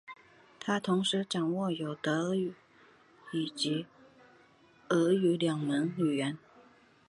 [0.59, 2.55] 他同时掌握有德语
[3.55, 3.85] 及
[4.89, 6.39] 俄语两门语言。